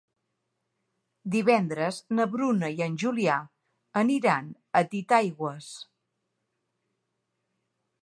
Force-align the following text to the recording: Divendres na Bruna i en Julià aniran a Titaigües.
Divendres 1.35 1.99
na 2.21 2.25
Bruna 2.31 2.71
i 2.79 2.81
en 2.87 2.97
Julià 3.05 3.37
aniran 4.03 4.51
a 4.81 4.85
Titaigües. 4.97 5.71